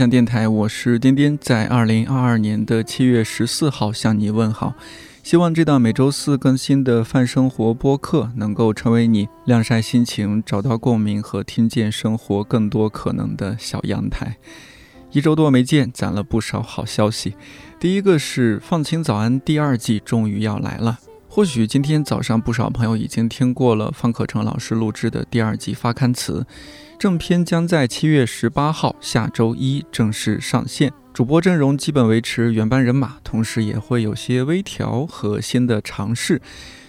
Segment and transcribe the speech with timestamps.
[0.00, 4.72] 向电台，我是颠颠，在二零二二年的七月十四号向你问好。
[5.22, 14.38] 希望这档每周四更新的泛生活播客能够成为你晾晒心情、找到共鸣和听见生活更多可能的小阳台。
[15.12, 17.34] 一周多没见，攒了不少好消息。
[17.78, 20.98] 第一个是《放晴早安》第二季终于要来了。
[21.28, 26.46] 或许今天早上不少朋友已经听过了方可成老师录制的第二季发刊词。
[27.00, 36.42] 正片将在七月十八号下周一正式上线，主播阵容基本维持原班人马，同时也会有些微调和新的尝试。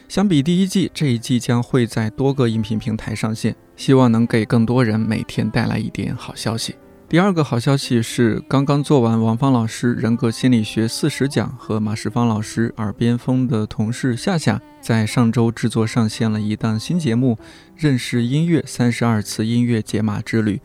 [0.10, 6.76] 相比第一季，这一季将会在多个音频平台上线，希望能给更多人每天带来一点好消息。
[7.12, 17.36] 第二个好消息是，刚刚做完王芳老师人格心理学四十讲和马世芳老师耳边风的同事夏夏，在上周制作上线了一档新节目
[17.76, 20.56] 《认识音乐三十二次音乐解码之旅》，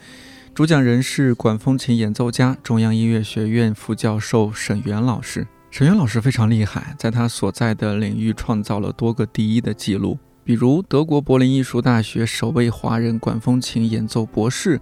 [0.54, 5.44] 主讲人是管风琴演奏家、中央音乐学院副教授沈源老师。
[5.72, 10.16] 沈源老师非常厉害，在他所在的领域创造了多个第一的记录。
[10.46, 14.80] 比如德国柏林艺术大学首位华人管风琴演奏博士，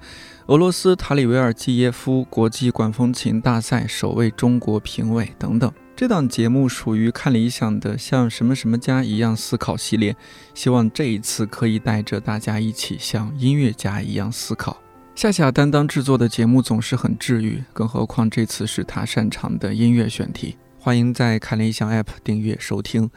[0.48, 5.72] 俄罗斯塔里维尔季耶夫国际管风琴大赛首位中国评委等等。
[5.96, 10.14] 这档节目属于看理想的像什么什么家一样思考系列，
[10.52, 14.76] 希望这一次可以带着大家一起像音乐家一样思考。
[15.14, 20.58] 夏夏担当制作的节目总是很治愈，更何况这次是他擅长的音乐选题。
[20.78, 23.10] 欢迎在看理想 App 订阅收听。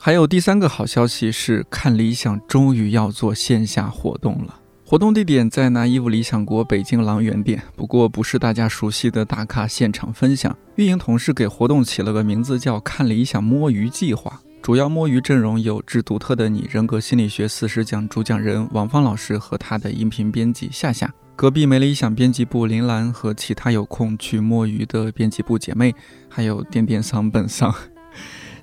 [0.00, 4.60] 还有第三个好消息是，看理想终于要做线下活动了。
[4.84, 10.56] 活动地点在拿衣服理想国北京朗园店，不过不是大家熟悉的打卡现场分享。
[10.76, 25.92] 运营同事给活动起了个名字叫“看理想摸鱼计划”，主要摸鱼阵容有志独特的你人格心理学四十讲主讲人王芳老师和他的音频编辑夏夏，隔壁没理想编辑部林兰和其他有空去摸鱼的编辑部姐妹，
[26.28, 27.74] 还有点点桑本桑。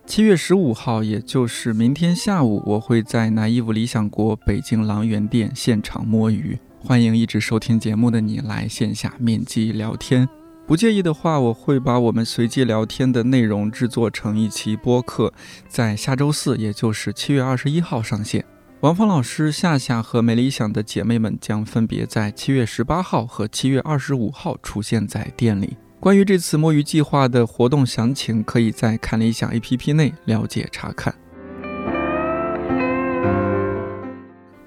[0.08, 6.58] 七月十五号，也就是明天下午，我会在拿衣服理想国北京狼园店现场摸鱼。
[6.80, 10.30] 欢迎一直收听节目的你来线下面基聊天。
[10.68, 15.34] 不介意的话，我会把我们随机聊天的内容制作成一期播客，
[15.68, 18.46] 在下周四，也就是七月二十一号上线。
[18.82, 25.76] 王芳老师、夏夏和没理想的姐妹们将分别在七月十八号和七月二十五号出现在店里。
[26.06, 31.12] 关于这次摸鱼计划的活动详情，可以在看理想 APP 内了解查看。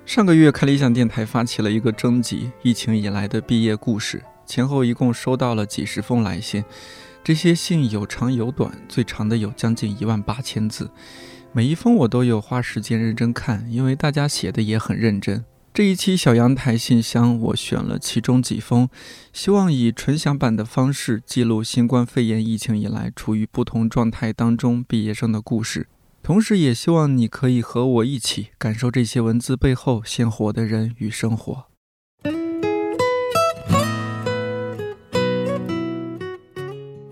[0.04, 6.65] 上个月，看理想电台发起了一个征集“疫情以来的毕业故事”，前后一共收到了几十封来信，
[7.22, 10.91] 这些信有长有短，最长的有将近一万八千字，
[11.53, 15.44] 每一封我都有花时间认真看，因为大家写的也很认真。
[15.78, 18.89] 这一期小阳台信箱，我选了其中几封，
[19.33, 25.87] 希望以纯享版的方式记录新冠肺炎疫情以来处于不同状态当中毕业生的故事，
[26.21, 31.66] 同时也希望你可以和我一起感受这些文字背后鲜活的人与生活。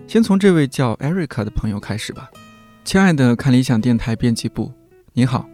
[0.05, 2.29] 先从这位叫 Erica 的朋友开始吧，
[2.83, 4.73] 亲爱的看理想电台编辑部，
[5.13, 5.49] 你好。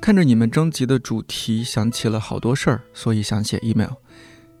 [0.00, 3.92] 看着你们征集的主题，想起了好多事儿，所以想写 email。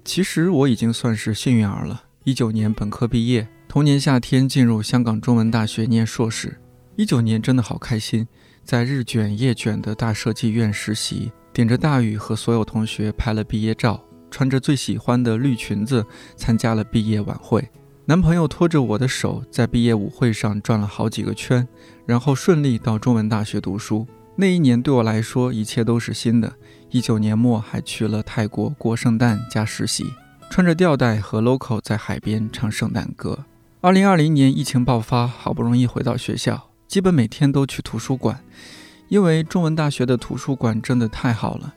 [0.04, 2.04] 其实我已经算是幸运儿了。
[2.24, 6.58] 一九年本科毕业，同年夏天进入香港中文大学念硕士。
[6.96, 8.26] 一九年真的好开心，
[8.64, 16.06] 在日卷夜卷的大设计院实习，顶着大雨和所有同学拍了毕业照，穿着最喜欢的绿裙子
[16.36, 17.68] 参加了毕业晚会。
[18.06, 21.66] 男朋友拖着我的手，在毕业舞会上转了好几个圈，
[22.06, 24.06] 然后顺利到中文大学读书。
[24.36, 26.52] 那一年对我来说，一切都是新的。
[26.90, 30.04] 一九年末还去了泰国过圣诞加实习，
[30.50, 33.44] 穿着吊带和 local 在海边唱圣诞歌。
[33.80, 38.42] 二零二零年疫情爆发，好不容易回到学校，基本每天都去图书馆，
[39.08, 41.74] 因为中文大学的图书馆真的太好了。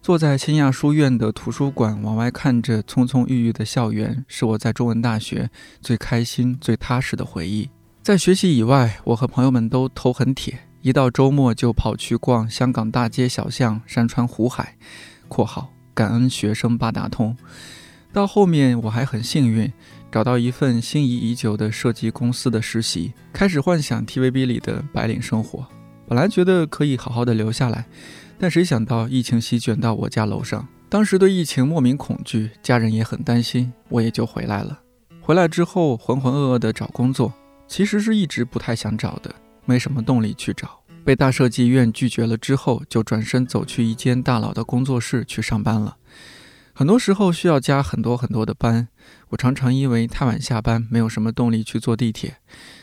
[0.00, 5.50] 坐在新亚书院的图书馆，往外看着葱葱郁郁的校园，是我在中文大学
[5.80, 7.68] 最开心、最踏实的回忆。
[8.02, 10.60] 在学习以外，我和朋友们都头很铁。
[10.86, 14.76] 一到周末就跑去逛香港大街小巷、山川湖海
[15.26, 17.36] （括号感恩学生八达通）。
[18.14, 19.72] 到后面我还很幸运，
[20.12, 25.66] 找到一份心仪已久的设计公司的实习，开始幻想 TVB 里的白领生活。
[26.06, 27.86] 本来觉得可以好好的留下来，
[28.38, 30.68] 但谁想到疫情席卷到我家楼上。
[30.88, 34.78] 当时对疫情莫名恐惧，家人也很担心，我也就回来了。
[35.20, 37.32] 回来之后浑浑噩噩的找工作，
[37.66, 39.34] 其实是一直不太想找的。
[39.66, 45.98] 没什么动力去找，被大设计院拒绝了之后，就转身走去一间大佬的工作室去上班了。
[46.72, 48.88] 很多时候需要加很多很多的班，
[49.30, 52.36] 我常常因为太晚下班，没有什么动力去坐地铁。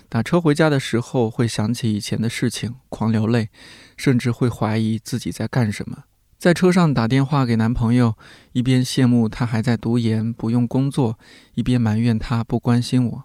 [0.10, 3.50] 打车回家的时候，会想起以前的事情，狂流泪，
[3.96, 6.04] 甚至会怀疑自己在干什么。
[6.40, 8.16] 在车上打电话给男朋友，
[8.52, 11.18] 一边羡慕他还在读研不用工作，
[11.54, 13.24] 一边埋怨他不关心我。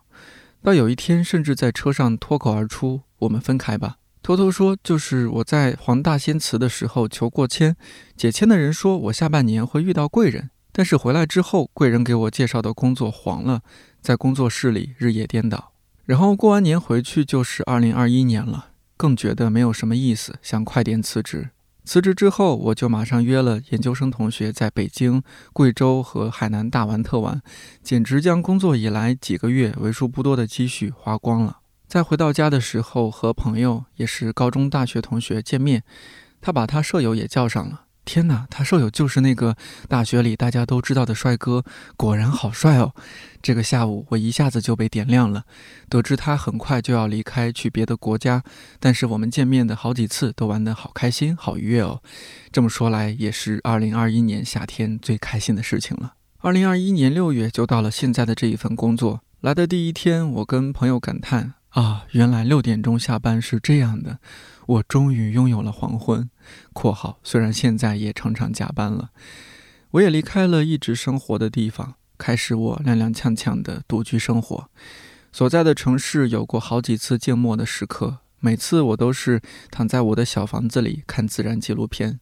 [0.62, 7.74] 到有一天，甚至在车上脱口而出：“我们分开吧。”偷偷说，就是我在黄大仙祠的时候求过签，
[8.16, 13.62] 解签的人说我下半年会遇到贵人，但是回来之后，贵人给我介绍的工作黄了，
[14.02, 15.72] 在工作室里日夜颠倒。
[16.04, 21.50] 然后过完年回去就是二零二一年了，更觉得没有什么意思，想快点辞职。
[21.88, 25.22] 辞职之后，我就马上约了研究生同学在北京、
[25.54, 27.40] 贵州和海南大玩特玩，
[27.82, 31.60] 简直将工作以来几个月为数不多的积蓄花光了。
[31.86, 35.82] 在回到家的时候，和朋友也是高中、大学同学见面，
[36.42, 37.86] 他把他舍友也叫上了。
[38.08, 39.54] 天哪，他舍友就是那个
[39.86, 41.62] 大学里大家都知道的帅哥，
[41.94, 42.94] 果然好帅哦！
[43.42, 45.44] 这个下午我一下子就被点亮了。
[45.90, 48.42] 得知他很快就要离开去别的国家，
[48.80, 52.00] 但是我们见面的好几次都玩得好开心、好愉悦哦。
[52.50, 56.14] 这么说来，也是2021年夏天最开心的事情了。
[56.40, 64.18] 2021年6月就到了现在的这一份工作，来的第一天，我跟朋友感叹啊，原来六点钟下班是这样的。
[64.68, 66.28] 我终于拥有了黄昏
[66.74, 69.10] （括号虽然现在也常常加班了），
[69.92, 74.68] 我也离开了一直生活的地方，开始我踉踉跄跄的独居生活。
[75.32, 82.20] 所在的城市有过好几次静默的时刻，每次我都是躺在我的小房子里看自然纪录片，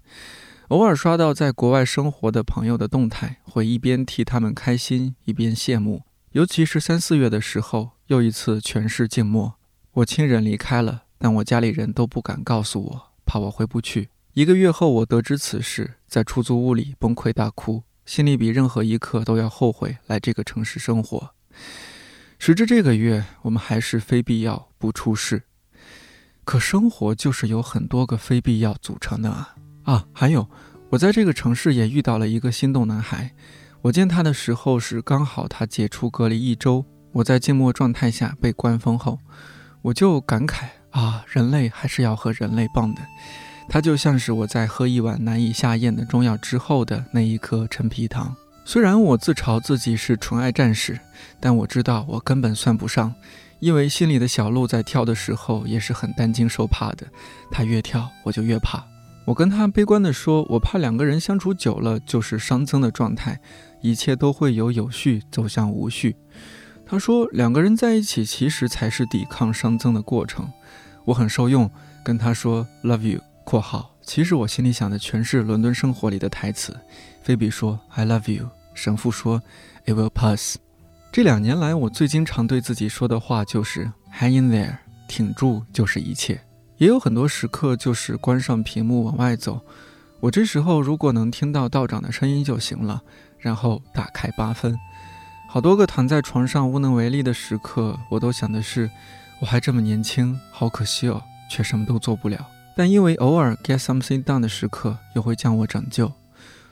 [0.68, 6.02] 偶尔刷到在国外生活的朋友的动态，会一边替他们开心，一边羡慕。
[6.30, 9.54] 尤其是三四月的时候，又一次全市静默，
[9.94, 11.05] 我亲人离开了。
[11.18, 14.10] 但我家里人都不敢告诉我，怕我回不去。
[14.34, 21.30] 一个月后，我得知此事，在出租屋里崩溃大哭，心里比任何一刻都要后悔来这个城市生活。
[22.38, 25.44] 时至这个月，我们还是非必要不出事。
[26.44, 29.56] 可生活就是由很多个非必要组成的啊！
[29.84, 30.48] 啊，还有，
[30.90, 33.34] 我在这个城市也遇到了一个心动男孩。
[33.82, 39.18] 我见他的时候是刚好他解除隔离一周，我在静默状态下被关封后，
[39.82, 40.68] 我就感慨。
[40.96, 43.02] 啊，人类还是要和人类棒的。
[43.68, 48.34] 它就像是我在喝一碗难以下咽的中药之后的那一颗陈皮糖。
[48.64, 50.98] 虽然我自嘲自己是纯爱战士，
[51.38, 53.14] 但我知道我根本算不上，
[53.60, 57.06] 因为心里的小鹿在跳的时候也是很担惊受怕的。
[57.50, 58.82] 它越跳，我就越怕。
[59.26, 63.38] 我跟他悲观地说，我怕两个人相处久了就是熵增的状态，
[63.82, 66.16] 一切都会由有序走向无序。
[66.86, 70.48] 他说，两个人在一起其实才是抵抗熵增的过程。
[71.06, 71.70] 我很受用，
[72.02, 76.76] 跟他说 “love you”（ 括号其实我心里想的全是伦敦生活里的台词）。
[77.22, 79.40] 菲比说 “I love you”，神父说
[79.84, 80.56] “It will pass”。
[81.12, 86.40] 这两年来，我最经常对自己说的话就是 “Hang in there”，挺住就是一切。
[86.76, 89.60] 也有很多时刻就是关上屏幕往外走，
[90.18, 93.00] 我这时候如果能听到道长的声音就行了。
[93.38, 94.76] 然后打开八分，
[95.48, 98.90] 好多个躺在床上无能为力的时刻，我都想的是。
[99.38, 102.46] 我还这么年轻，好可惜哦，却什么都做不了。
[102.74, 106.10] 但因为偶尔 get something done 的时刻，又会将我拯救。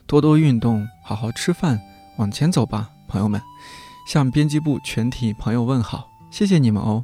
[0.07, 1.79] 多多运动，好好吃饭，
[2.17, 3.41] 往前走吧，朋友们。
[4.07, 7.03] 向编辑部全体朋友问好，谢谢你们哦。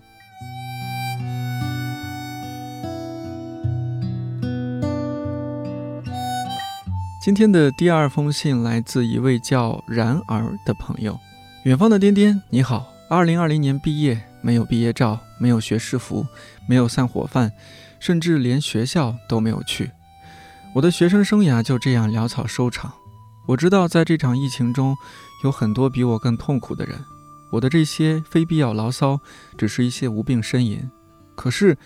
[7.23, 11.19] 今天的第二封信来自一位叫然而的朋友，
[11.63, 14.30] 远方的颠颠，你好，二零二零年毕业。
[14.41, 16.25] 没有毕业照，没有学士服，
[16.67, 17.51] 没有散伙饭，
[17.99, 19.91] 甚至连学校都没有去。
[20.75, 22.93] 我的学生生涯就这样潦草收场。
[23.47, 24.95] 我知道，在这场疫情中，
[25.43, 26.97] 有很多比我更痛苦的人。
[27.51, 29.19] 我的这些非必要牢骚，
[29.57, 30.89] 只是一些无病呻吟。
[31.35, 31.77] 可是，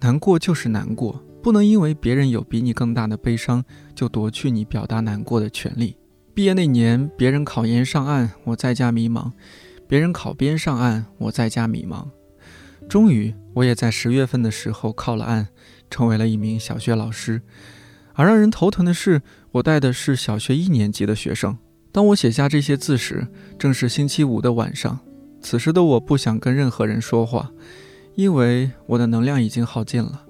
[0.00, 5.96] 难过就是难过，不能因为别人有比你更大的悲伤，就夺去你表达难过的权利。
[6.34, 9.30] 毕业那年，别人考研上岸，我在家迷茫。
[9.86, 12.06] 别人考编上岸，我在家迷茫。
[12.88, 15.48] 终于，我也在十月份的时候靠了岸，
[15.90, 17.40] 成为了一名小学老师。
[18.12, 19.22] 而让人头疼的是，
[19.52, 21.56] 我带的是小学一年级的学生。
[21.90, 23.26] 当我写下这些字时，
[23.58, 24.98] 正是星期五的晚上。
[25.40, 27.50] 此时的我不想跟任何人说话，
[28.14, 30.24] 因为我的能量已经耗尽了，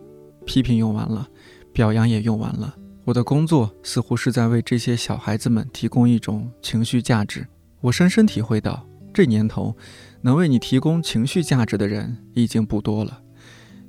[0.44, 1.28] 批评用完了，
[1.72, 2.74] 表扬也用完了。
[3.04, 7.46] 我的工作似乎是在为这些小孩子们提供一种情绪价值。
[7.80, 8.86] 我深深体会到。
[9.14, 9.76] 这年头，
[10.22, 13.20] 能为你提供情绪价值的人已经不多了。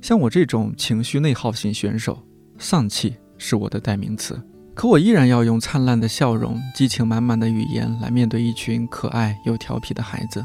[0.00, 2.22] 像我这种情绪内耗型选手，
[2.58, 4.40] 丧气是我的代名词。
[4.72, 10.44] 可我依然要用灿烂的笑容、激情满满的语言来面对一群可爱又调皮的孩子。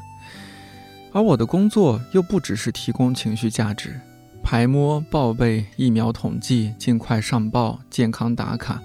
[1.12, 4.00] 而我的工作又不只是提供情绪价值，
[4.42, 8.82] 排摸、报备、疫苗统计、尽快上报、健康打卡。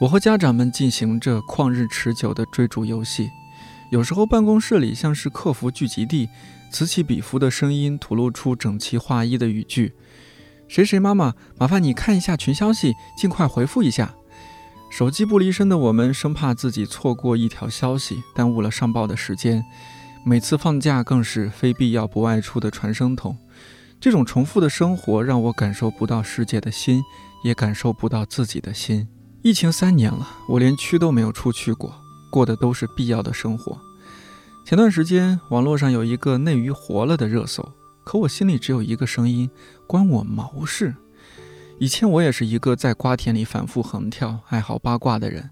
[0.00, 3.30] 我和家长们进行着旷日持久的追逐游戏。
[3.94, 6.28] 有时候办公室里像是客服聚集地，
[6.68, 9.94] 此起彼伏的声音吐露出整齐划一的语句
[10.66, 14.12] ：“谁谁妈妈，麻烦你看一下群消息，尽快回复一下。”
[14.90, 19.64] 手机不离身的我们，生怕自己错过一条消息，耽误了上报的时间。
[20.26, 23.38] 每次放假更是非必要不外出的传声筒。
[24.00, 27.00] 这种重复的生活让我感受不到世界的心，
[27.44, 29.06] 也感受不到自己的心。
[29.42, 32.00] 疫情三年了，我连区都没有出去过。
[32.34, 33.80] 过的都是必要的生活。
[34.64, 37.72] 前段时间网络上有一个内娱活了的热搜，
[38.02, 39.48] 可我心里只有一个声音：
[39.86, 40.96] 关我毛事？
[41.78, 45.50] 以前我也是一个在瓜田里反复横跳、爱好八卦的人。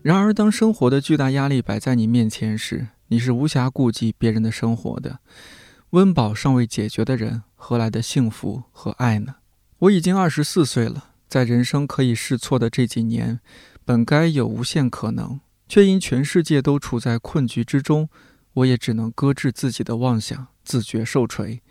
[0.00, 5.18] 然而，当生活的巨大压力摆在你面前时，你是无暇顾及别人的生活的。
[5.90, 9.34] 温饱尚未解决的人，何来的幸福和爱呢？
[9.80, 13.40] 我已经二十四岁了，在人生可以试错的这几年，
[13.84, 15.40] 本该有无限可能。
[15.68, 18.08] 却因全世界都处在困局之中，
[18.54, 21.62] 我也只能搁置自己的妄想，自觉受锤。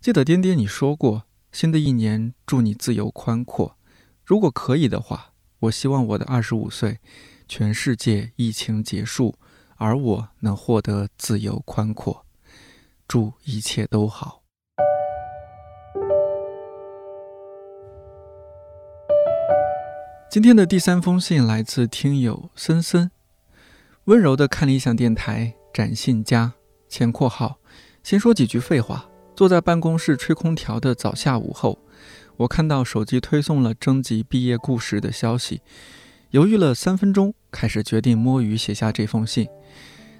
[0.00, 3.76] 记得颠颠你说过，新的一年祝你自由宽阔。
[4.24, 7.00] 如果可以的话，我希望我的二十五岁，
[7.46, 9.34] 全世界疫情结束，
[9.76, 12.24] 而我能获得自由宽阔。
[13.06, 14.39] 祝一切都好。
[20.30, 23.10] 今天的第三封信来自听友森森，
[24.04, 26.52] 温柔的看理想电台，展信佳
[26.88, 27.58] 前括号，
[28.04, 29.10] 先说几句废话。
[29.34, 31.80] 坐在办公室吹空调的早下午后，
[32.36, 35.62] 我看到手机推送了征集毕业故事的消息，
[36.30, 39.48] 犹豫了三分钟，开始决定摸鱼写下这封信。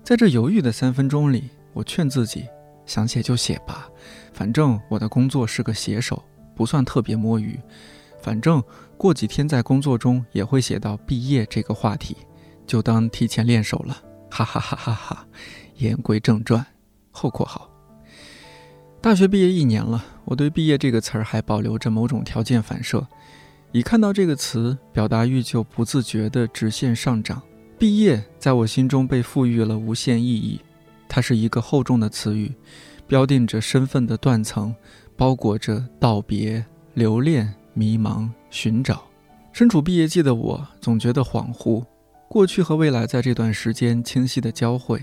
[0.02, 2.48] 在这犹豫的三分钟里，我劝自己，
[2.84, 3.88] 想写就写吧，
[4.32, 6.20] 反正我的工作是个写手，
[6.56, 7.56] 不算特别摸鱼。
[8.22, 8.62] 反正
[9.00, 12.14] 过几天在工作中也会写到毕业这个话题，
[12.66, 13.96] 就当提前练手了，
[14.30, 15.26] 哈哈哈哈哈！
[15.78, 16.62] 言归正传，
[17.10, 17.70] 后括号。
[19.00, 23.08] 大学毕业一年了，我对“毕业”这个词儿还保留着某种条件反射，
[23.72, 27.40] 一看到这个词，表达欲就不自觉地直线上涨。
[27.78, 30.60] 毕业在我心中被赋予了无限意义，
[31.08, 32.52] 它是一个厚重的词语，
[33.06, 34.74] 标定着身份的断层，
[35.16, 37.50] 包裹着道别、留恋。
[37.72, 39.02] 迷茫，寻找。
[39.52, 41.84] 身处毕业季的我，总觉得恍惚。
[42.28, 45.02] 过去和未来在这段时间清晰的交汇。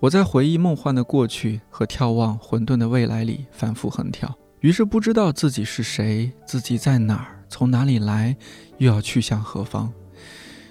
[0.00, 8.36] 我在回忆梦幻的过去和眺望混沌的未来里反复横跳，于是不知道自己是谁，自己在哪儿，从哪里来，
[8.78, 9.92] 又要去向何方。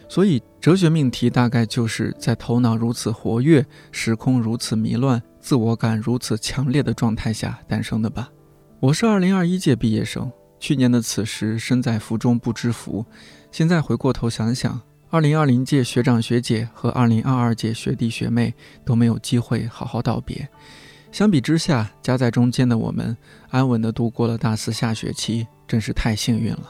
[0.09, 8.29] 所以，哲学命题大概就是在头脑如此活跃、时空如此迷乱、自我感如此强烈的状态下诞生的吧。
[8.79, 10.31] 我是二零二一届毕业生。
[10.67, 13.05] 去年的此时，身在福中不知福。
[13.53, 20.45] 现在回过头想想，二零二零届学长学姐和二零二二届学弟学妹都没有机会好好道别。
[21.09, 23.15] 相比之下，夹在中间的我们，
[23.49, 26.69] 安稳地度过了大四下学期，真是太幸运了。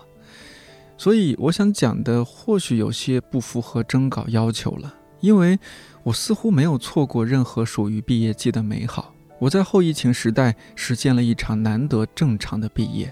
[0.96, 5.58] 所以，我想讲的或许有些不符合征稿要求了，因为
[6.04, 9.12] 我似乎没有错过任何属于毕业季的美好。
[9.40, 13.12] 我在后疫情时代实现了一场难得正常的毕业。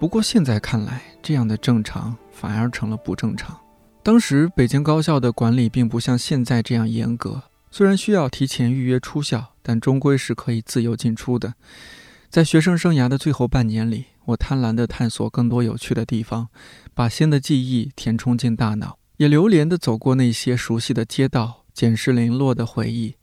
[0.00, 3.54] 不过现在看来，这样的正常反而成了不正常。
[4.02, 11.52] 当时北京高校的管理并不像现在这样严格，虽然需要提前预约出校，但终归是可以自由进出的。
[12.30, 16.48] 在学生生涯的最后半年里，我贪婪地探索更多有趣的地方，
[16.94, 23.16] 把新的记忆填充进大脑，也流连地走过那些熟悉的街道，捡拾零落的回忆。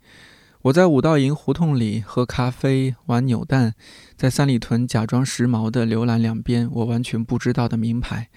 [0.68, 3.74] 我在五道营胡同里喝咖啡、玩扭蛋，
[4.18, 8.30] 在三里屯假装时髦的浏览两边我完全不知道的名牌，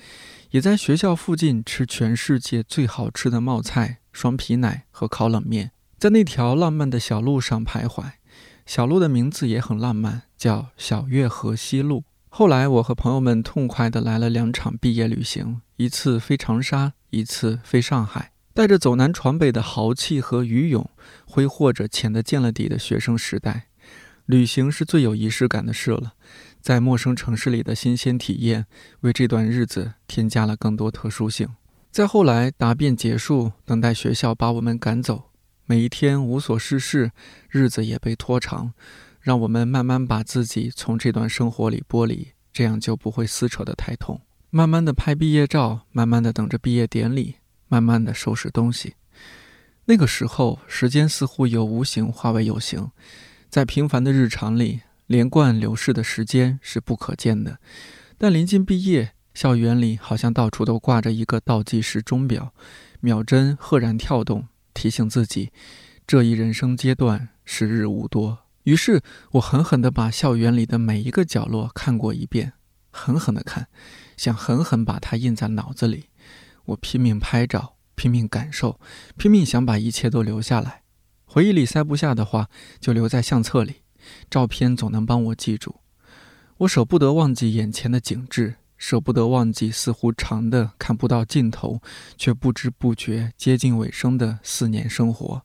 [0.50, 8.12] 也在学校附近吃全世界最好吃的冒菜、双皮奶和烤冷面，在那条浪漫的小路上徘徊。
[8.64, 12.04] 小路的名字也很浪漫，叫小月河西路。
[12.28, 18.29] 后来，我和朋友们痛快地来了两场毕业旅行，一次飞长沙，一次飞上海。
[18.52, 20.88] 带着走南闯北的豪气和余勇，
[21.26, 23.68] 挥霍着浅得见了底的学生时代，
[24.26, 26.14] 旅行是最有仪式感的事了。
[26.60, 28.66] 在陌生城市里的新鲜体验，
[29.00, 31.48] 为这段日子添加了更多特殊性。
[31.90, 35.30] 再后来，答辩结束，等待学校把我们赶走，
[35.64, 37.12] 每一天无所事事，
[37.48, 38.74] 日子也被拖长，
[39.20, 44.20] 让我们慢慢把自己从这段生活里剥离，这样就不会撕扯得太痛。
[44.50, 47.36] 慢慢的拍毕业照，慢慢的等着毕业典礼，
[47.70, 48.96] 慢慢的收拾东西。
[49.86, 52.90] 那个时候，时间似乎由无形化为有形，
[53.48, 57.58] 在平凡的日常里，连贯流逝的时间是不可见的。
[58.18, 62.52] 但临近毕业，校园里好像到处都挂着一个倒计时钟表，
[63.00, 65.50] 秒针赫然跳动，提醒自己，
[66.06, 68.40] 这一人生阶段时日无多。
[68.64, 69.00] 于是
[69.32, 72.52] 我狠狠地把校园里的每一个角落看过一遍，
[72.90, 73.68] 狠狠地看。
[74.16, 76.09] 想狠狠把它印在脑子里，
[76.66, 78.78] 我拼命拍照，拼命感受，
[79.16, 80.82] 拼命想把一切都留下来。
[81.24, 82.48] 回忆里塞不下的话，
[82.80, 83.76] 就留在相册里。
[84.28, 85.76] 照片总能帮我记住。
[86.58, 91.80] 我舍不得忘记眼前的景致，舍不得忘记似乎长的看不到尽头，
[92.16, 95.42] 却不知不觉接近尾声的四年生活，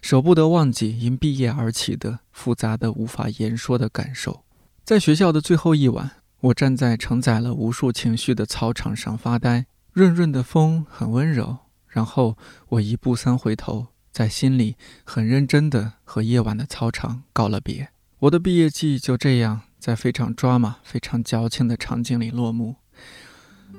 [0.00, 4.44] 舍不得忘记因毕业而起的复杂的无法言说的感受。
[4.84, 6.12] 在学校的最后一晚。
[6.44, 11.58] 我站在承载了无数情绪的操场上发呆，润润的风很温柔。
[11.88, 12.36] 然后
[12.68, 17.88] 我一步三回头，在心里很认真地和夜晚的操场告了别。
[18.20, 22.76] 我的毕业季就这样在非常抓马、非常矫情的场景里落幕。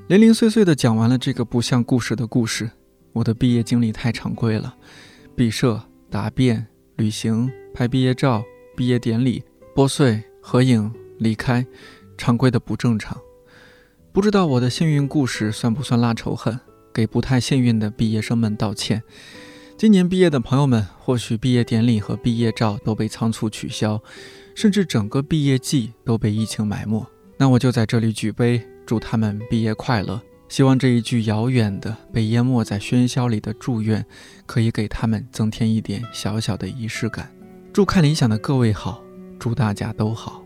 [0.07, 2.71] 零零碎碎地讲完了这个不像故事的故事。
[3.13, 4.75] 我的毕业经历太常规了：
[5.35, 8.43] 毕设、答辩、旅行、拍毕业照、
[8.75, 9.43] 毕业典礼、
[9.75, 11.65] 拨穗、合影、离开。
[12.17, 13.19] 常规的不正常，
[14.13, 16.59] 不知道我的幸运故事算不算拉仇恨？
[16.93, 19.01] 给不太幸运的毕业生们道歉。
[19.77, 24.03] 今年毕业的朋友们，或许毕业典礼和毕业照都被仓促取消，
[24.53, 27.07] 甚至整个毕业季都被疫情埋没。
[27.37, 30.21] 那我就在这里举杯，祝他们毕业快乐。
[30.49, 34.05] 希望这一句遥远的、被淹没在喧嚣里的祝愿，
[34.45, 37.33] 可以给他们增添一点小小的仪式感。
[37.71, 39.01] 祝看理想的各位好，
[39.39, 40.40] 祝大家都好。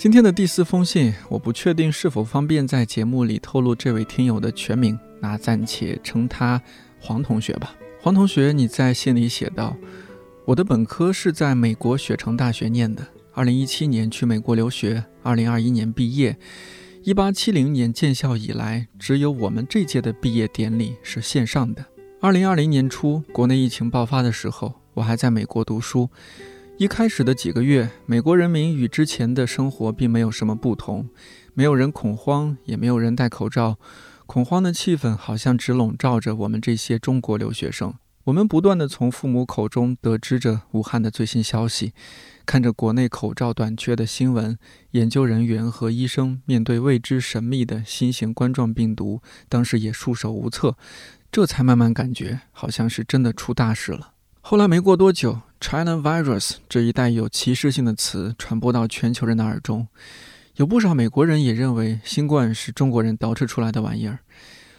[0.00, 6.58] 今天的第四封信，我不确定是否方便在节目里透露这位听友的全名，那暂且称他
[6.98, 7.76] 黄同学吧。
[8.00, 9.76] 黄同学，你在信里写道
[10.46, 16.34] ：“我的本科是在美国雪城大学念的，二零一七年去美国留学，二零二一年毕业。
[17.02, 21.84] 一八七零年建校以来，只有我们这届的毕业典礼是线上的。
[22.22, 26.08] 二零二零年初，国内疫情爆发的时候，我还在美国读书。”
[26.80, 31.10] 一开始的几个月，美国人民与之前的生活并没有什么不同，
[31.52, 33.78] 没有人恐慌，也没有人戴口罩。
[34.24, 37.92] 恐慌的气氛好像只笼罩着我们这些中国留学生。
[38.24, 41.92] 我们不断地从父母口中得知着武汉的最新消息，
[42.46, 44.56] 看着国内口罩短缺的新闻，
[44.92, 50.78] 研究人员和医生面对未知神秘的新型冠状病毒，当时也束手无策。
[51.30, 54.12] 这才慢慢感觉，好像是真的出大事了。
[54.42, 59.86] 后来没过多久，China virus 这一带有歧视性的词传播到全球人的耳中，
[60.56, 64.20] 有不少美国人也认为新冠是中国人捯饬出来的玩意儿。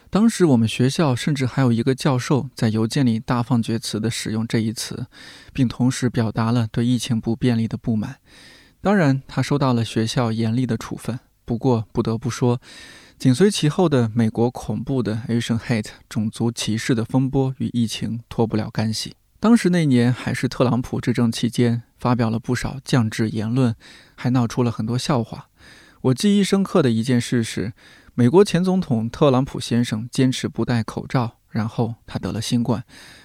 [0.09, 5.05] 当时我们学校甚至还有一个教授在邮件里大放厥词地使用这一词，
[5.53, 8.17] 并同时表达了对疫情不便利的不满。
[8.81, 11.19] 当然，他收到了学校严厉的处分。
[11.45, 12.59] 不过不得不说，
[13.17, 19.13] 紧随其后的美国恐怖的 Asian hate 种族歧视的风波与疫情脱不了干系。
[19.41, 23.75] 当时那年还是特朗普执政期间，发表了不少降智言论，
[24.13, 25.49] 还闹出了很多笑话。
[26.01, 27.73] 我记忆深刻的一件事是，
[28.13, 32.83] 美国前总统特朗普先生坚持不戴口罩，然后他得了新冠，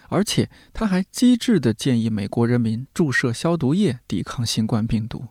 [0.09, 5.27] 而且他还机智地建议美国人民注射消毒液抵抗新冠病毒。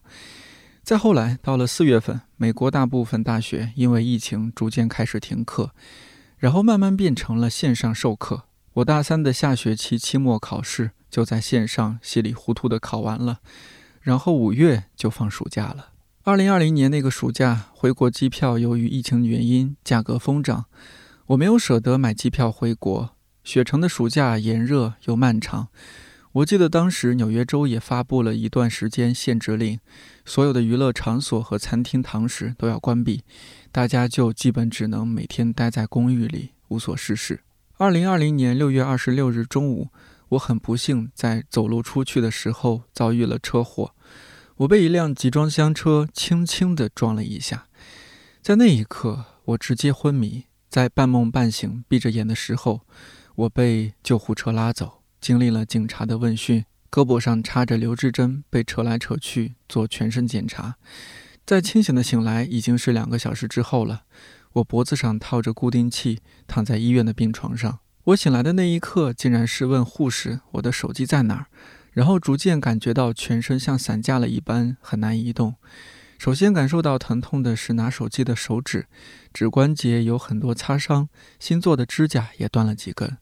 [0.84, 5.72] 再后来，到了四月份，美国大部分大学因为疫情逐渐开始停课，
[6.38, 8.44] 然后慢慢变成了线上授课。
[8.76, 13.40] 我大三的下学期期末考试就在线上稀里糊涂的考完了，
[14.02, 15.94] 然后五月就放暑假了。
[16.24, 20.66] 二零二零年那个暑假，回国机票由于疫情原因价格疯涨，
[21.28, 23.16] 我没有舍得买机票回国。
[23.46, 25.70] 雪城的暑假炎热又漫长，
[26.34, 29.80] 我记得当时纽约州也发布了一段时间限制令，
[30.26, 33.24] 所有的娱乐场所和餐厅堂食都要关闭，
[33.72, 37.45] 大家就基本只能每天待在公寓里无所事事。
[37.78, 39.90] 二零二零年六月二十六日中午，
[40.30, 43.94] 我很不幸在走路出去的时候遭遇了车祸。
[44.56, 47.68] 我被一辆集装箱车轻轻地撞了一下，
[48.42, 50.46] 在那一刻，我直接昏迷。
[50.70, 52.88] 在半梦半醒、闭着眼的时候，
[53.36, 60.76] 我被救护车拉走，经历了警察的问讯，胳膊上插着留置针，被扯来扯去做全身检查。
[61.46, 64.04] 在清醒的醒来，已经是两个小时之后了。
[64.56, 67.80] 我脖子上套着固定器，躺在医院的病床上。
[68.06, 71.48] 我醒来的那一刻，竟然是问护士：“我的手机在哪儿？”
[71.92, 75.56] 然后逐渐感觉到全身像散架了一般，很难移动。
[76.18, 78.88] 首先感受到疼痛的是拿手机的手指，
[79.34, 83.18] 指关节有很多擦伤，新做的指甲也断了几根。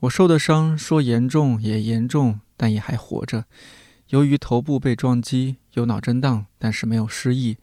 [0.00, 3.46] 我受的伤说严重也严重，但也还活着。
[4.10, 7.56] 由于头部被撞击，有脑震荡，但是没有失忆；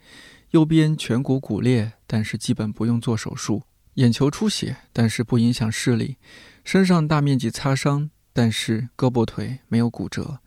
[0.52, 3.62] 右边颧骨骨裂，但是基本不用做手术；
[3.94, 6.16] 眼球出血，但是不影响视力；
[6.64, 10.40] 身上大面积擦伤，但是胳膊腿没有骨折；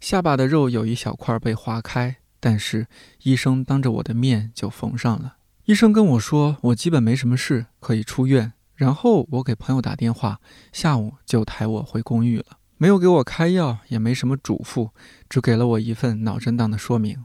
[0.00, 2.16] 下巴的肉有一小块被划开。
[2.40, 2.86] 但是
[3.22, 5.36] 医生当着我的面就缝上了。
[5.66, 8.52] 医生跟我说，我基本没什么事，可以出院。
[8.74, 10.40] 然后我给朋友打电话，
[10.72, 12.44] 下午就抬我回公寓了。
[12.76, 14.90] 没有给我开药，也没什么嘱咐，
[15.28, 17.24] 只给了我一份脑震荡的说明。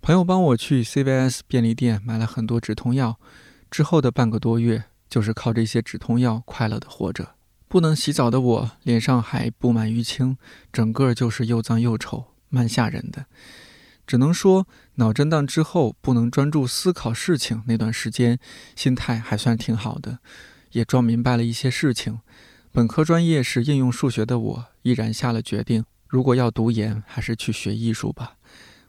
[0.00, 3.18] 朋友帮我去 CVS 便利店买了很多止痛药。
[3.70, 7.34] 之后的半个多月，就是靠这些止痛药快乐的活着。
[7.68, 10.38] 不能洗澡的我，脸上还布满淤青，
[10.72, 13.26] 整个就是又脏又丑，蛮吓人的。
[14.06, 18.38] 只能说，脑震荡之后不能专注思考事情那段时间，
[18.74, 20.20] 心态还算挺好的，
[20.72, 22.20] 也装明白了一些事情。
[22.72, 28.36] 本科专业是应用数学的我，毅然下了决定：如果要读研，还是去学艺术吧。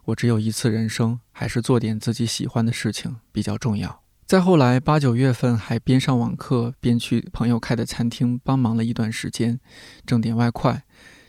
[0.09, 4.01] 我只有一次人生，还是做点自己喜欢的事情比较重要。
[4.25, 9.59] 再后来，八九月份还边上网课边去朋友开的餐厅帮忙了一段时间，
[10.05, 10.83] 挣点外快，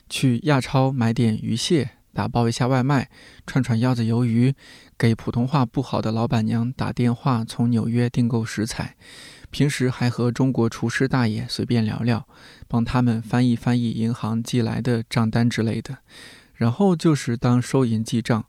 [0.09, 1.91] 去亚超买点鱼蟹。
[2.13, 3.09] 打包一下外卖，
[3.47, 4.53] 串串腰子鱿鱼，
[4.99, 8.97] 给普通话不好的老板娘打电话，从纽约订购食材。
[9.51, 12.27] 平时还和中国厨师大爷随便聊聊，
[12.67, 15.99] 帮他们翻译翻译银行寄来的账单之类的。
[16.61, 18.45] 然后就是当收银记账。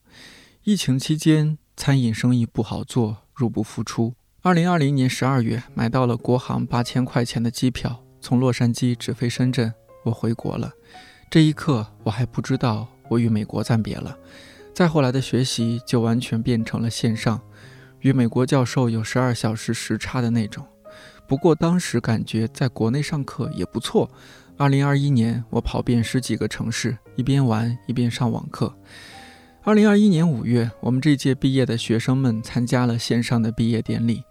[0.65, 4.15] 疫情期间，餐饮生意不好做，入不敷出。
[4.41, 10.73] 二零二零年十二月，买到了国航八千块钱的机票，从洛杉矶直飞深圳，我回国了。
[11.29, 12.89] 这一刻，我还不知道。
[13.07, 14.17] 我与美国暂别了，
[14.73, 17.41] 再后来的学习就完全变成了线上，
[18.01, 20.67] 与美国教授有十二小时时差的那种。
[21.29, 24.11] 不过当时感觉在国内上课也不错。
[24.57, 28.75] 二零二一年，我跑遍十几个城市，一边玩一边上网课。
[29.61, 34.23] 二零二一年五月，我们这届毕业的学生们参加了线上的毕业典礼。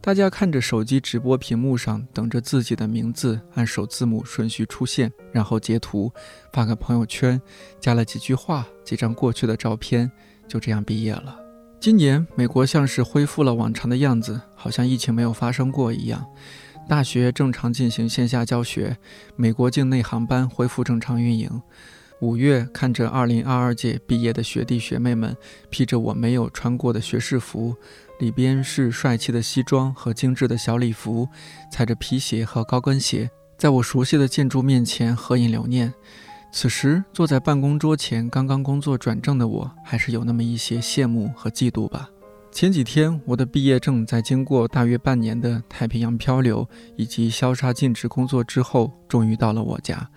[0.00, 6.12] 大家看着手机直播屏幕上，等着自己的名字按首字母顺序出现，然后截图
[6.52, 7.42] 发个朋友圈，
[7.80, 10.08] 加了几句话，几张过去的照片，
[10.46, 11.36] 就这样毕业了。
[11.80, 16.24] 今年美国像是恢复了往常的样子，好像疫情没有发生过一样，
[16.88, 18.96] 大学正常进行线下教学，
[19.34, 21.50] 美国境内航班恢复正常运营。
[22.20, 25.36] 五月，看着2022届毕业的学弟学妹们
[25.70, 27.76] 披着我没有穿过的学士服。
[28.18, 31.28] 里边是帅气的西装和精致的小礼服，
[31.70, 35.94] 踩着皮鞋和高跟鞋，在我熟悉的建筑面前合影留念。
[36.50, 42.10] 此时坐在办公桌前，刚刚工作转正的我，还是有那么一些羡慕和嫉妒吧。
[42.50, 50.10] 前几天，我的毕业证在经过大约半年的太平洋漂流以及消杀禁止工作之后，终于到了我家。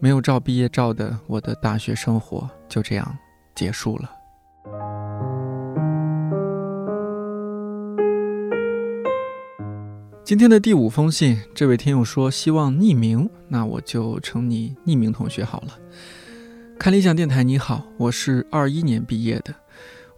[0.00, 3.18] 没有照毕业照的我的大学生活就这样
[3.54, 4.10] 结束了。
[10.24, 15.76] 今天的第五封信，这位听友说希望匿名，那我就称你匿名同学好了。
[16.78, 19.52] 看理想电台，你好，我是二一年毕业的，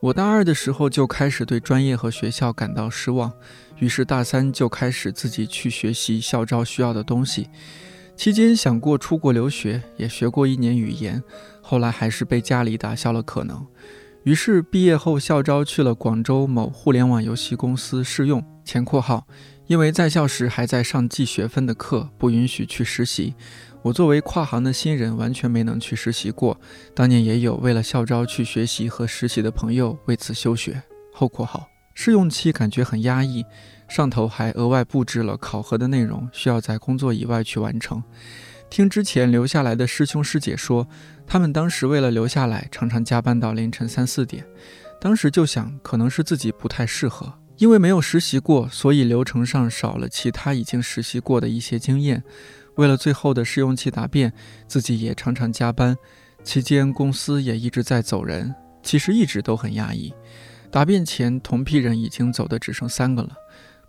[0.00, 3.32] 我大二的时候就开始对专业和学校感到失望，
[3.78, 7.48] 于是大三就开始自己去学习校招需要的东西，
[8.20, 11.24] 期间想过出国留学，也学过一年语言，
[11.62, 13.66] 后来还是被家里打消了可能，
[14.24, 19.26] 于是毕业后校招去了广州某互联网游戏公司试用（前括号）。
[19.68, 23.34] 因为在校时还在上计学分的课，不允许去实习。
[23.80, 26.60] 我作为跨行的新人，完全没能去实习过。
[26.94, 30.82] 当年也有为了校招去学习和实习的朋友为此休学。
[31.14, 33.42] 后括号试用期感觉很压抑，
[33.90, 38.00] 上头还额外布置了考核的内容，需要在工作以外去完成。
[38.70, 40.86] 听之前留下来的师兄师姐说，
[41.26, 44.46] 他们当时为了留下来，常常加班到凌晨三四点。
[45.00, 47.34] 当时就想，可能是自己不太适合。
[47.56, 52.22] 因为没有实习过，所以流程上少了其他已经实习过的一些经验。
[52.76, 54.32] 为了最后的试用期答辩，
[54.68, 55.96] 自己也常常加班，
[56.44, 60.14] 期间公司也一直在走人，其实一直都很压抑。
[60.70, 63.30] 答辩前，同批人已经走的只剩三个了，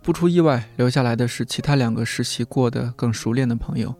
[0.02, 3.94] 不出意外，留下来的是其他两个实习过得更熟练的朋友。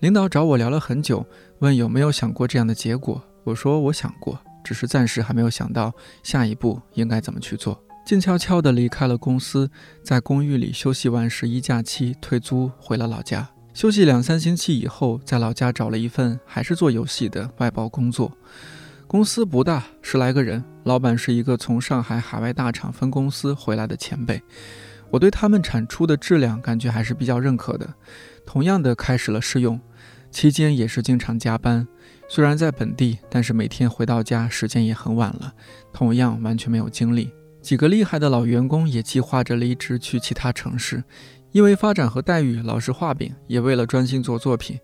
[0.00, 1.26] 领导找我聊了很久，
[1.60, 3.22] 问有没有想过这样的结果。
[3.44, 7.82] 我说我想过，只是暂时还没有想到下一步应该怎么去做。
[8.04, 9.70] 静悄悄地离开了公司，
[10.02, 13.48] 在公寓里休息完十一假期，退租回了老家。
[13.72, 18.30] 休息两三星期以后，在老家找了一份还是做游戏的外包工作。
[19.06, 24.42] 公司不大，十来个人，老板是一个从上海海外大厂分公司回来的前辈。
[25.10, 27.94] 我对他们产出的质量感觉还是比较认可的。
[28.46, 29.80] 同样的，开始了试用，
[30.30, 31.86] 期间也是经常加班。
[32.28, 35.52] 虽然在本地，但是每天回到家时间也很晚了，
[35.92, 37.30] 同样完全没有精力。
[37.60, 41.02] 几个厉害的老员工也计划着离职去其他城市，
[41.52, 44.78] 因为发展和待遇老是画饼，也为了专心做作品。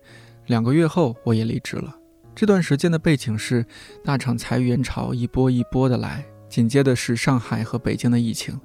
[0.45, 1.95] 两个月后，我也离职了。
[2.35, 3.65] 这段时间的背景是
[4.03, 8.59] 大厂裁员潮一波一波的来，紧接的是上海和北京的疫情。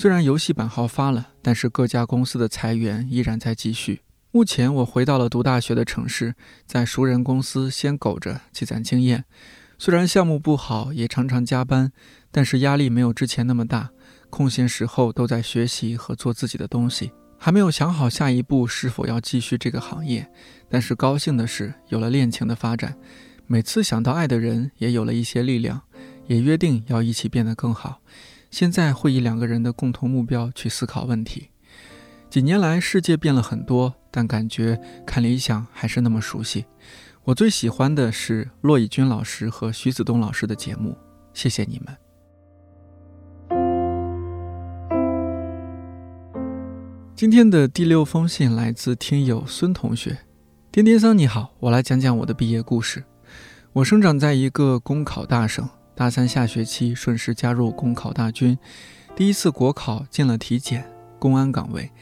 [0.00, 4.00] 虽然游戏版号发了，但是各家公司的裁员依然在继续。
[4.30, 6.34] 目前我回到了读大学的城市，
[6.64, 9.26] 在熟人公司先苟着积攒经验。
[9.78, 11.92] 虽然项目不好，也常常加班，
[12.30, 13.90] 但是压力没有之前那么大。
[14.30, 17.12] 空闲时候都在学习和做自己的东西。
[17.36, 20.26] 还没有想好下一步是否要继续这个行业，
[20.70, 22.96] 但是高兴的是有了恋情的发展，
[23.46, 25.82] 每次想到爱的人也有了一些力量，
[26.26, 28.00] 也约定要一起变得更好。
[28.50, 31.50] 现在会以两个人的共同目标去思考问题。
[32.28, 36.66] 几年来世界变了很多，但感觉看理想还是那么熟悉。
[37.24, 40.96] 我最喜欢的是骆以军老师和徐子东老师的节目，
[41.32, 41.96] 谢谢你们。
[47.14, 50.18] 今天的第六封信来自听友孙同学，
[50.72, 53.04] 颠颠桑你好，我来讲讲我的毕业故事。
[53.72, 55.68] 我生长在一个公考大省，
[56.00, 58.56] 大三下学期顺势加入公考大军，
[59.14, 60.82] 第一次国考进了体检
[61.18, 61.92] 公安岗位。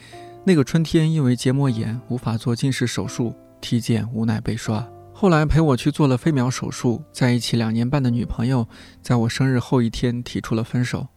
[0.44, 4.88] 那个春天因为结膜炎无法做近视手术，体检无奈被刷。
[5.12, 8.68] 后来陪我去做了飞秒手术，在一起两年半的女朋友，
[9.02, 11.08] 在我生日后一天提出了分手。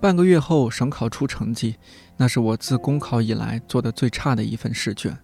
[0.00, 1.76] 半个月后，省考出成绩，
[2.16, 5.14] 那是我自公考以来做的最差的一份试卷。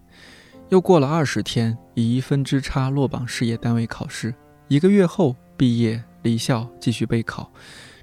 [0.69, 4.35] 又过了二十天，以一分之差落榜事业单位考试。
[4.67, 7.51] 一个月后毕业离校，继续备考，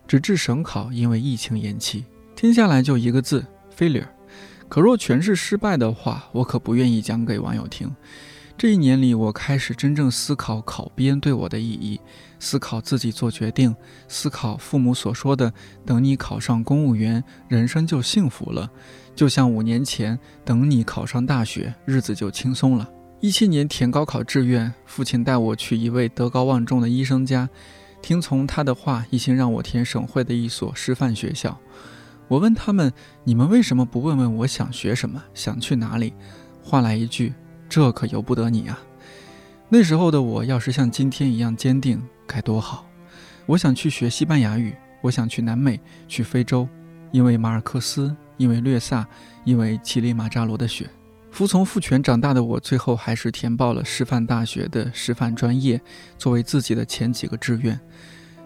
[0.06, 2.04] 直至省考因为疫情延期。
[2.34, 3.44] 听下来就一个字
[3.76, 4.06] ：failure。
[4.68, 7.94] 可若全是失败的话，我可不愿意讲给网友听。
[8.56, 12.00] 这一年里，我开始真正思考考编对我的意义，
[12.40, 13.74] 思考自己做决定，
[14.08, 15.52] 思考父母所说的
[15.86, 18.68] “等你考上公务员，人生就幸福了”。
[19.14, 22.90] 就像五年前，等你考上大学，日子就轻松了。
[23.20, 27.48] 一七年填高考志愿，父亲带我去一位德高望重的医生家，
[28.02, 31.58] 听从他的话，一心让我填省会的一所师范学校。
[32.28, 32.92] 我问他们
[33.24, 36.12] ：“你们为什么不问问我想学什么，想去哪里？”
[36.62, 37.34] 换来一句。
[37.68, 38.80] 这可由不得你啊！
[39.68, 42.86] 那时候的我要是像今天一样坚定，该多好！
[43.44, 46.66] 我想去学西班牙语，我想去南美，去非洲，
[47.12, 49.06] 因为马尔克斯，因为略萨，
[49.44, 50.88] 因为乞力马扎罗的雪。
[51.30, 55.80] 服从父权长大的我，最后还是填报了师范大学的师范专业，
[56.16, 57.78] 作为自己的前几个志愿。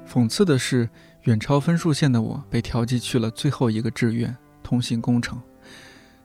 [0.07, 0.89] 讽刺的是，
[1.23, 5.41] 远超分数线的我被调剂去了最后一个志愿——通信工程，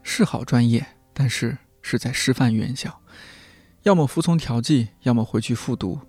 [0.03, 1.57] 是好专业，但是。
[1.89, 2.99] 是在师范院校，
[3.83, 6.01] 要么服从调剂，要么回去复读。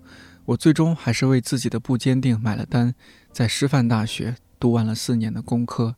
[0.44, 2.96] 我最终还是为自己的不坚定买了单，
[3.30, 5.94] 在师范大学读完了四年的工科。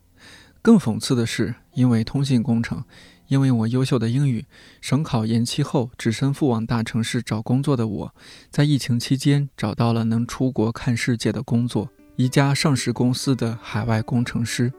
[0.61, 2.85] 更讽刺的是，因为通信工程，
[3.31, 4.45] 因为我优秀的英语，
[4.81, 8.15] 省考延期后，只身赴往大城市找工作的我，
[8.51, 14.73] 在疫情期间找到了能出国看世界的工作，一家上市公司的海外工程师。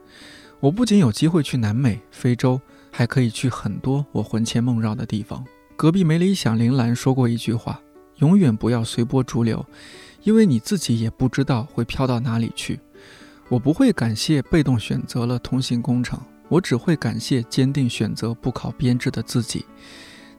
[0.60, 2.60] 我不仅有机会去南美、非洲。
[2.94, 5.42] 还可以去很多我魂牵梦绕的地方。
[5.76, 7.80] 隔壁没理想铃兰说过一句话
[8.20, 9.64] ：“永远不要随波逐流，
[10.24, 12.78] 因为你自己也不知道会飘到哪里去。”
[13.48, 16.20] 我不会感谢被动选择了通信工程，
[16.52, 19.64] 我只会感谢坚定选择不考编制的自己。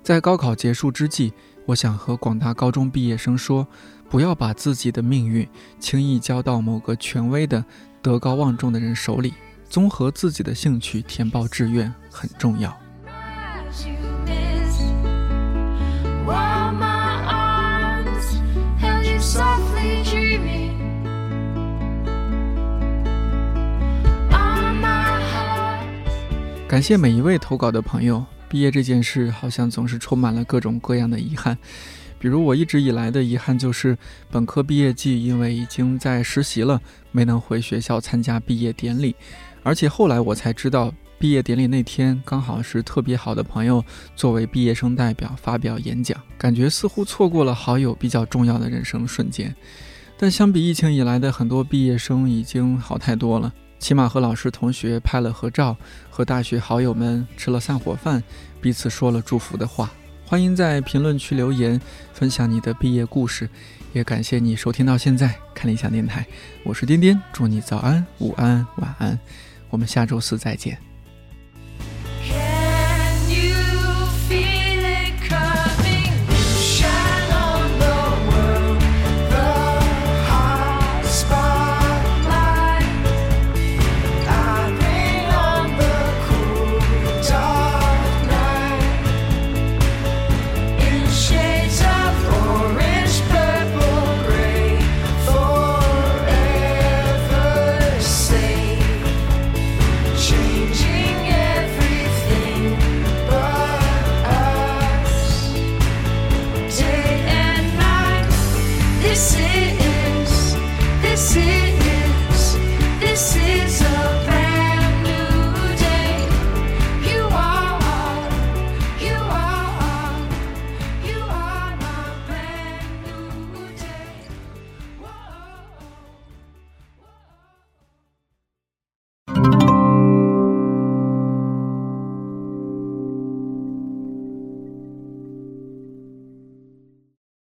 [0.04, 1.34] 在高考结束之际，
[1.66, 3.68] 我想和广大高中毕业生说：
[4.12, 5.48] 不要把自己的命运
[5.80, 7.66] 轻易交到某个权威的、
[8.00, 9.34] 德高望重的人手里。
[9.68, 12.78] 综合自己的兴趣填报志愿很重要。
[26.74, 28.26] 感谢每一位投稿的朋友。
[28.50, 31.56] 毕业这件事好像总是充满了各种各样的遗憾，
[32.18, 33.96] 比如我一直以来的遗憾就是
[34.32, 36.82] 本科毕业季因为已经在实习了，
[37.12, 39.16] 没能回学校参加毕业典礼。
[39.62, 49.56] 而且后来我才知道，毕业典礼那天刚好是特别好的朋友作为毕业生代表发表演讲，感觉似乎错过了好友比较重要的人生瞬间。
[50.18, 53.54] 但相比疫情以来的很多毕业生，已经好太多了。
[53.84, 55.76] 起码和老师同学拍了合照，
[56.10, 58.24] 和大学好友们吃了散伙饭，
[58.62, 59.92] 彼此说了祝福的话。
[60.26, 61.78] 欢迎在评论区留言，
[62.14, 63.50] 分享你的毕业故事。
[63.92, 66.26] 也感谢你收听到现在，看理想电台，
[66.64, 69.20] 我是颠颠，祝你早安、午安、晚安，
[69.70, 70.93] 我们下周四再见。